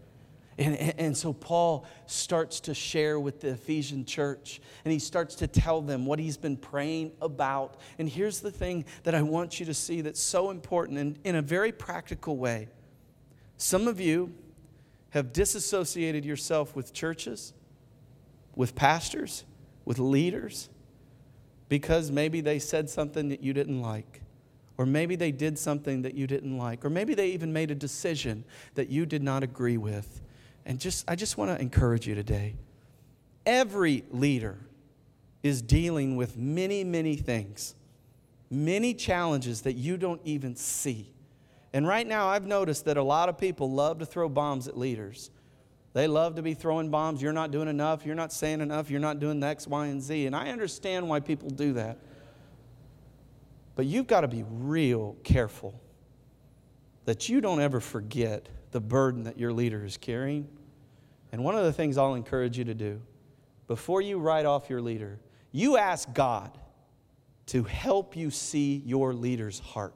[0.57, 5.47] And, and, so Paul starts to share with the Ephesian church, and he starts to
[5.47, 7.77] tell them what he's been praying about.
[7.99, 11.35] And here's the thing that I want you to see that's so important and in
[11.35, 12.69] a very practical way.
[13.57, 14.33] Some of you
[15.11, 17.53] have disassociated yourself with churches,
[18.55, 19.43] with pastors,
[19.85, 20.69] with leaders,
[21.69, 24.21] because maybe they said something that you didn't like.
[24.77, 26.85] Or maybe they did something that you didn't like.
[26.85, 28.43] Or maybe they even made a decision
[28.75, 30.21] that you did not agree with.
[30.65, 32.55] And just, I just want to encourage you today.
[33.45, 34.57] Every leader
[35.41, 37.73] is dealing with many, many things,
[38.51, 41.11] many challenges that you don't even see.
[41.73, 44.77] And right now, I've noticed that a lot of people love to throw bombs at
[44.77, 45.31] leaders.
[45.97, 47.23] They love to be throwing bombs.
[47.23, 48.05] You're not doing enough.
[48.05, 48.91] You're not saying enough.
[48.91, 50.27] You're not doing X, Y, and Z.
[50.27, 51.97] And I understand why people do that.
[53.75, 55.73] But you've got to be real careful
[57.05, 60.47] that you don't ever forget the burden that your leader is carrying
[61.31, 63.01] and one of the things I'll encourage you to do
[63.65, 65.19] before you write off your leader,
[65.51, 66.55] you ask God
[67.47, 69.95] to help you see your leader's heart.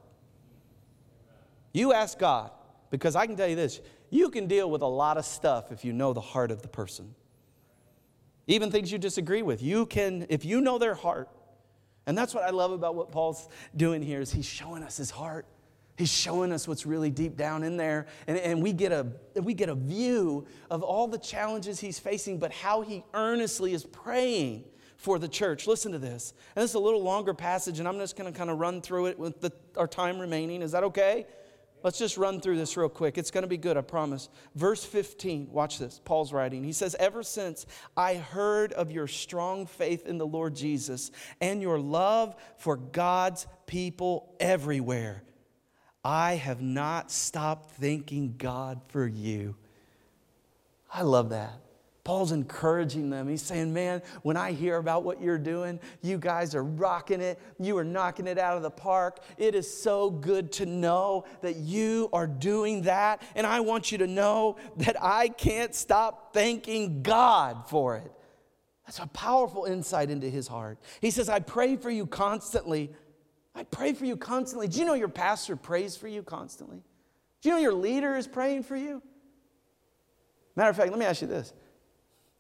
[1.74, 2.50] You ask God,
[2.92, 5.84] because I can tell you this you can deal with a lot of stuff if
[5.84, 7.16] you know the heart of the person.
[8.46, 9.64] Even things you disagree with.
[9.64, 11.30] You can, if you know their heart,
[12.06, 15.10] and that's what I love about what Paul's doing here is he's showing us his
[15.10, 15.46] heart.
[15.98, 18.08] He's showing us what's really deep down in there.
[18.28, 22.40] And, and we, get a, we get a view of all the challenges he's facing,
[22.40, 24.66] but how he earnestly is praying
[24.98, 25.68] for the church.
[25.68, 26.34] Listen to this.
[26.56, 28.82] And this is a little longer passage, and I'm just going to kind of run
[28.82, 30.62] through it with the, our time remaining.
[30.62, 31.28] Is that okay?
[31.84, 33.18] Let's just run through this real quick.
[33.18, 34.30] It's going to be good, I promise.
[34.56, 36.00] Verse 15, watch this.
[36.04, 36.64] Paul's writing.
[36.64, 37.66] He says, Ever since
[37.98, 43.48] I heard of your strong faith in the Lord Jesus and your love for God's
[43.66, 45.24] people everywhere,
[46.04, 49.56] I have not stopped thanking God for you.
[50.94, 51.54] I love that.
[52.04, 53.28] Paul's encouraging them.
[53.28, 57.40] He's saying, Man, when I hear about what you're doing, you guys are rocking it.
[57.60, 59.20] You are knocking it out of the park.
[59.38, 63.22] It is so good to know that you are doing that.
[63.36, 68.12] And I want you to know that I can't stop thanking God for it.
[68.86, 70.80] That's a powerful insight into his heart.
[71.02, 72.92] He says, I pray for you constantly
[73.54, 74.68] I pray for you constantly.
[74.68, 76.84] Do you know your pastor prays for you constantly?
[77.42, 79.02] Do you know your leader is praying for you?
[80.56, 81.54] Matter of fact, let me ask you this.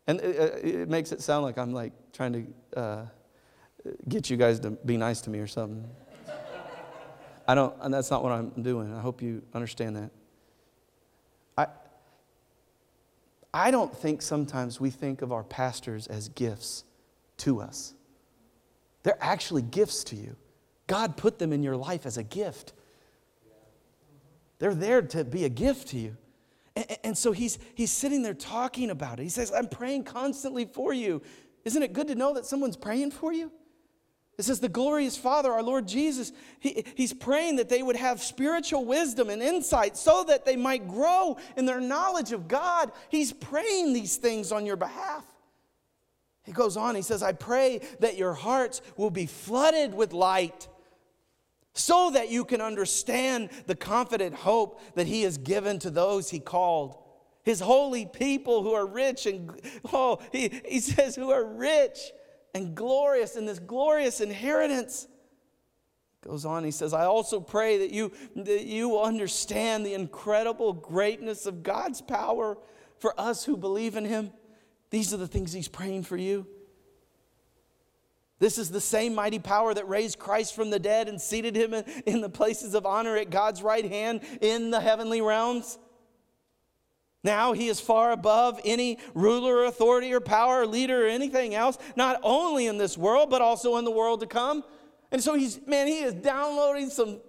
[0.07, 2.33] And it, uh, it makes it sound like I'm like trying
[2.73, 3.05] to uh,
[4.07, 5.87] get you guys to be nice to me or something.
[7.47, 8.93] I don't, and that's not what I'm doing.
[8.93, 10.11] I hope you understand that.
[11.57, 11.67] I,
[13.53, 16.83] I don't think sometimes we think of our pastors as gifts
[17.37, 17.93] to us.
[19.03, 20.35] They're actually gifts to you.
[20.87, 22.73] God put them in your life as a gift.
[24.59, 26.17] They're there to be a gift to you.
[26.75, 29.23] And, and, so he's, he's sitting there talking about it.
[29.23, 31.21] He says, I'm praying constantly for you.
[31.65, 33.51] Isn't it good to know that someone's praying for you?
[34.37, 38.23] It says, The glorious Father, our Lord Jesus, he, he's praying that they would have
[38.23, 42.91] spiritual wisdom and insight so that they might grow in their knowledge of God.
[43.09, 45.25] He's praying these things on your behalf.
[46.43, 50.67] He goes on, he says, I pray that your hearts will be flooded with light
[51.73, 56.39] so that you can understand the confident hope that He has given to those He
[56.39, 56.97] called.
[57.43, 59.51] His holy people who are rich and,
[59.93, 61.99] oh, He, he says, who are rich
[62.53, 65.07] and glorious in this glorious inheritance.
[66.23, 70.71] Goes on, he says, I also pray that you, that you will understand the incredible
[70.71, 72.59] greatness of God's power
[72.99, 74.31] for us who believe in Him.
[74.91, 76.45] These are the things He's praying for you.
[78.41, 81.75] This is the same mighty power that raised Christ from the dead and seated him
[82.07, 85.77] in the places of honor at God's right hand in the heavenly realms.
[87.23, 91.53] Now he is far above any ruler or authority or power or leader or anything
[91.53, 94.63] else, not only in this world, but also in the world to come.
[95.11, 97.19] And so he's, man, he is downloading some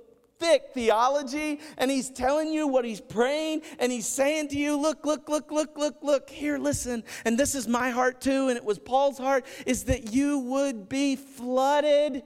[0.42, 5.06] thick theology and he's telling you what he's praying and he's saying to you, look,
[5.06, 7.04] look, look, look, look, look, here, listen.
[7.24, 10.88] And this is my heart too, and it was Paul's heart, is that you would
[10.88, 12.24] be flooded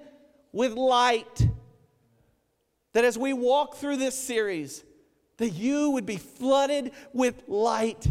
[0.51, 1.47] with light.
[2.95, 4.83] That as we walk through this series,
[5.37, 8.07] that you would be flooded with light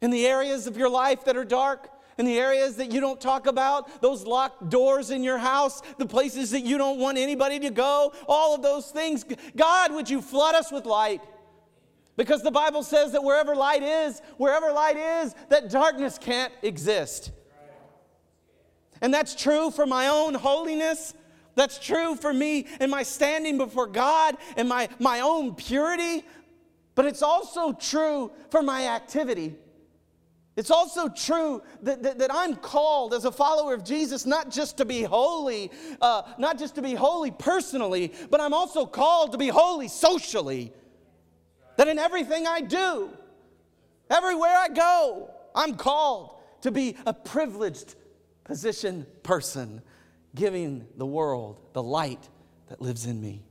[0.00, 3.20] in the areas of your life that are dark in the areas that you don't
[3.20, 7.58] talk about, those locked doors in your house, the places that you don't want anybody
[7.60, 9.24] to go, all of those things.
[9.54, 11.20] God, would you flood us with light?
[12.16, 17.30] Because the Bible says that wherever light is, wherever light is, that darkness can't exist.
[19.02, 21.12] And that's true for my own holiness.
[21.54, 26.24] That's true for me and my standing before God and my, my own purity.
[26.94, 29.54] But it's also true for my activity.
[30.56, 34.78] It's also true that, that, that, I'm called as a follower of Jesus not just
[34.78, 39.38] to be holy, uh, not just to be holy personally, but I'm also called to
[39.38, 40.72] be holy socially.
[41.76, 43.10] That in everything I do,
[44.08, 47.94] everywhere I go, I'm called to be a privileged
[48.44, 49.82] position person,
[50.34, 52.30] giving the world the light
[52.68, 53.45] that lives in me.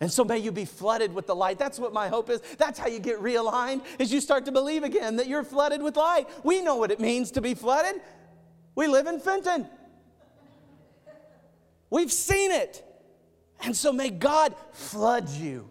[0.00, 1.58] And so may you be flooded with the light.
[1.58, 2.40] That's what my hope is.
[2.58, 5.96] That's how you get realigned is you start to believe again that you're flooded with
[5.96, 6.28] light.
[6.44, 8.02] We know what it means to be flooded.
[8.74, 9.66] We live in Fenton.
[11.88, 12.82] We've seen it.
[13.60, 15.70] And so may God flood you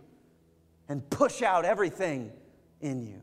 [0.90, 2.32] and push out everything
[2.82, 3.22] in you.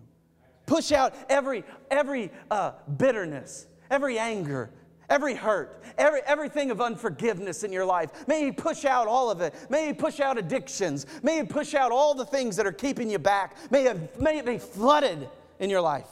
[0.67, 4.71] Push out every every uh, bitterness, every anger,
[5.13, 8.27] every hurt, every, everything of unforgiveness in your life.
[8.27, 9.55] May He push out all of it.
[9.69, 11.07] May He push out addictions.
[11.23, 13.57] May He push out all the things that are keeping you back.
[13.71, 15.29] May it, may it be flooded
[15.61, 16.09] in your life.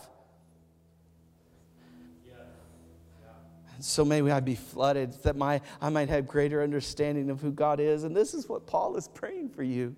[3.79, 7.81] So may I be flooded that my, I might have greater understanding of who God
[7.81, 8.05] is.
[8.05, 9.97] And this is what Paul is praying for you.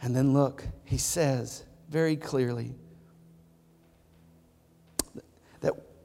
[0.00, 2.74] And then look, he says very clearly,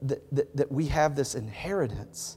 [0.04, 2.36] that, that, we have this inheritance.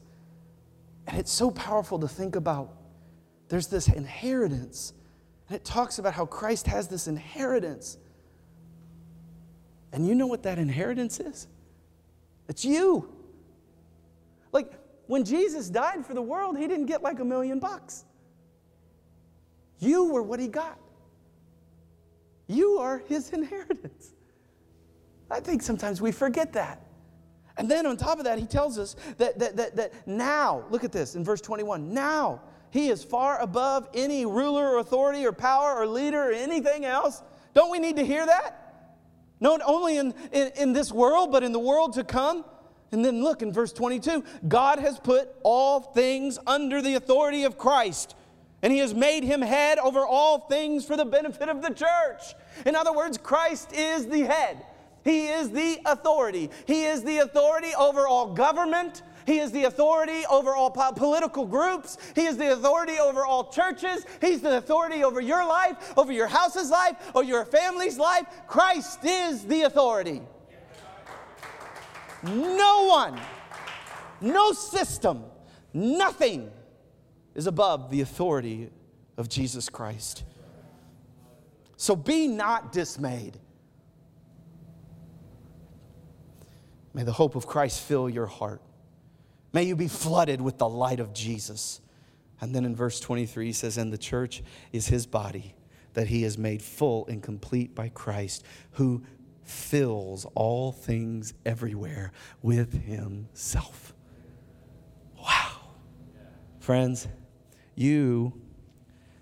[1.06, 2.74] And it's so powerful to think about.
[3.50, 4.94] There's this inheritance.
[5.48, 7.98] And it talks about how Christ has this inheritance.
[9.92, 11.48] And you know what that inheritance is?
[12.48, 13.14] It's you.
[14.52, 14.72] Like
[15.08, 18.06] when Jesus died for the world, he didn't get like a million bucks.
[19.80, 20.80] You were what he got.
[22.48, 24.14] You are his inheritance.
[25.30, 26.87] I think sometimes we forget that.
[27.58, 30.84] And then on top of that, he tells us that, that, that, that now, look
[30.84, 35.32] at this in verse 21 now he is far above any ruler or authority or
[35.32, 37.24] power or leader or anything else.
[37.54, 38.86] Don't we need to hear that?
[39.40, 42.44] Not only in, in, in this world, but in the world to come.
[42.92, 47.58] And then look in verse 22 God has put all things under the authority of
[47.58, 48.16] Christ,
[48.62, 52.34] and he has made him head over all things for the benefit of the church.
[52.66, 54.64] In other words, Christ is the head.
[55.08, 56.50] He is the authority.
[56.66, 59.04] He is the authority over all government.
[59.26, 61.98] He is the authority over all political groups.
[62.14, 64.06] He is the authority over all churches.
[64.20, 68.26] He's the authority over your life, over your house's life, or your family's life.
[68.48, 70.22] Christ is the authority.
[72.24, 73.18] No one,
[74.20, 75.24] no system,
[75.74, 76.52] nothing
[77.34, 78.72] is above the authority
[79.16, 80.26] of Jesus Christ.
[81.78, 83.40] So be not dismayed.
[86.98, 88.60] May the hope of Christ fill your heart.
[89.54, 91.80] May you be flooded with the light of Jesus.
[92.42, 94.42] And then in verse 23, he says, And the church
[94.72, 95.54] is his body
[95.94, 99.04] that he has made full and complete by Christ, who
[99.44, 103.94] fills all things everywhere with himself.
[105.20, 105.52] Wow.
[106.60, 107.08] Friends,
[107.76, 108.34] you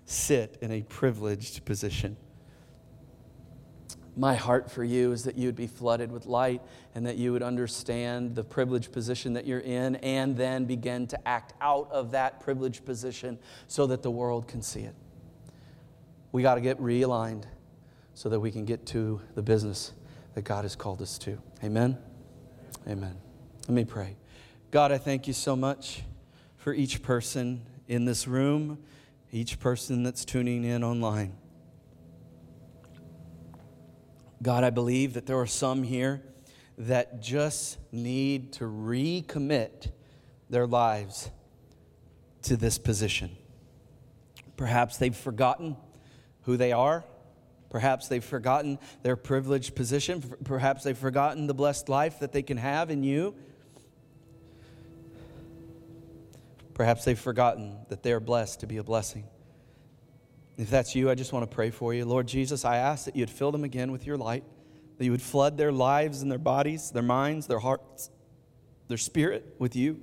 [0.06, 2.16] sit in a privileged position
[4.16, 6.62] my heart for you is that you would be flooded with light
[6.94, 11.28] and that you would understand the privileged position that you're in and then begin to
[11.28, 13.38] act out of that privileged position
[13.68, 14.94] so that the world can see it.
[16.32, 17.44] We got to get realigned
[18.14, 19.92] so that we can get to the business
[20.34, 21.38] that God has called us to.
[21.62, 21.98] Amen?
[22.88, 23.16] Amen.
[23.68, 24.16] Let me pray.
[24.70, 26.02] God, I thank you so much
[26.56, 28.78] for each person in this room,
[29.30, 31.34] each person that's tuning in online.
[34.42, 36.22] God, I believe that there are some here
[36.78, 39.90] that just need to recommit
[40.50, 41.30] their lives
[42.42, 43.30] to this position.
[44.56, 45.76] Perhaps they've forgotten
[46.42, 47.04] who they are.
[47.70, 50.22] Perhaps they've forgotten their privileged position.
[50.44, 53.34] Perhaps they've forgotten the blessed life that they can have in you.
[56.74, 59.24] Perhaps they've forgotten that they are blessed to be a blessing.
[60.56, 62.04] If that's you, I just want to pray for you.
[62.04, 64.42] Lord Jesus, I ask that you'd fill them again with your light,
[64.96, 68.10] that you would flood their lives and their bodies, their minds, their hearts,
[68.88, 70.00] their spirit with you.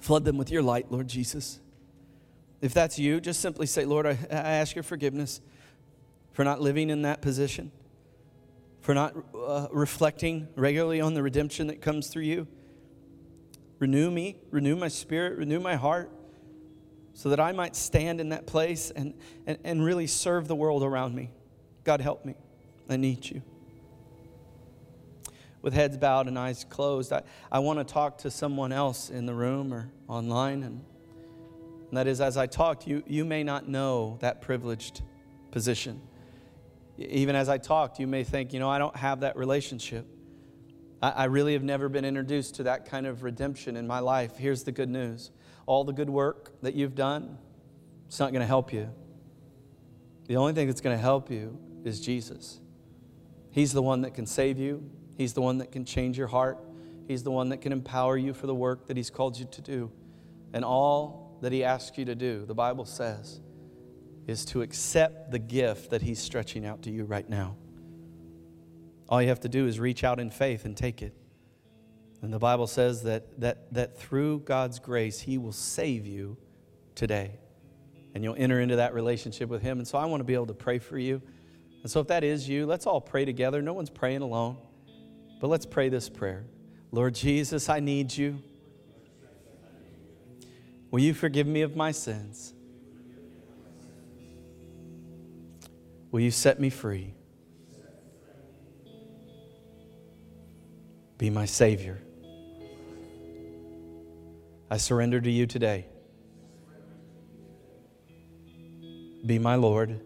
[0.00, 1.60] Flood them with your light, Lord Jesus.
[2.60, 5.40] If that's you, just simply say, Lord, I, I ask your forgiveness
[6.32, 7.70] for not living in that position,
[8.80, 12.48] for not uh, reflecting regularly on the redemption that comes through you.
[13.78, 16.10] Renew me, renew my spirit, renew my heart
[17.14, 19.14] so that I might stand in that place and,
[19.46, 21.30] and, and really serve the world around me.
[21.84, 22.34] God, help me.
[22.88, 23.42] I need you.
[25.62, 29.26] with heads bowed and eyes closed, I, I want to talk to someone else in
[29.26, 30.64] the room or online.
[30.64, 30.84] And,
[31.88, 35.02] and that is, as I talked, you, you may not know that privileged
[35.52, 36.00] position.
[36.98, 40.06] Even as I talked, you may think, you know, I don't have that relationship.
[41.00, 44.36] I, I really have never been introduced to that kind of redemption in my life.
[44.36, 45.30] Here's the good news
[45.66, 47.38] all the good work that you've done,
[48.06, 48.90] it's not going to help you.
[50.26, 52.60] The only thing that's going to help you is Jesus.
[53.50, 56.58] He's the one that can save you, He's the one that can change your heart,
[57.06, 59.60] He's the one that can empower you for the work that He's called you to
[59.60, 59.90] do.
[60.52, 63.40] And all that He asks you to do, the Bible says,
[64.26, 67.56] is to accept the gift that He's stretching out to you right now.
[69.08, 71.14] All you have to do is reach out in faith and take it.
[72.22, 76.36] And the Bible says that, that, that through God's grace, He will save you
[76.94, 77.32] today.
[78.14, 79.78] And you'll enter into that relationship with Him.
[79.78, 81.20] And so I want to be able to pray for you.
[81.82, 83.60] And so if that is you, let's all pray together.
[83.60, 84.56] No one's praying alone.
[85.40, 86.44] But let's pray this prayer
[86.92, 88.40] Lord Jesus, I need you.
[90.92, 92.54] Will you forgive me of my sins?
[96.12, 97.14] Will you set me free?
[101.16, 101.98] Be my Savior.
[104.72, 105.84] I surrender to you today.
[109.26, 110.00] Be my Lord.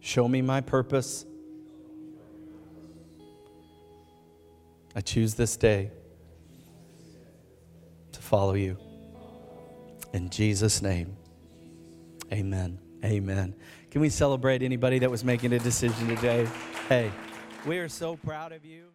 [0.00, 1.26] Show me my purpose.
[4.96, 5.90] I choose this day
[8.12, 8.78] to follow you.
[10.14, 11.18] In Jesus' name,
[12.32, 12.78] amen.
[13.04, 13.54] Amen.
[13.90, 16.48] Can we celebrate anybody that was making a decision today?
[16.88, 17.12] Hey,
[17.66, 18.93] we are so proud of you.